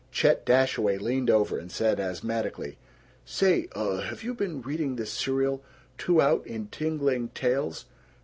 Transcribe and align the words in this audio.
Chet 0.09 0.47
Dashaway 0.47 0.97
leaned 0.97 1.29
over 1.29 1.59
and 1.59 1.71
said 1.71 1.99
asthmatically, 1.99 2.79
"Say, 3.23 3.67
uh, 3.75 3.97
have 3.99 4.23
you 4.23 4.33
been 4.33 4.63
reading 4.63 4.95
this 4.95 5.11
serial 5.11 5.61
'Two 5.99 6.19
Out' 6.19 6.47
in 6.47 6.69
Tingling 6.69 7.29
Tales? 7.35 7.85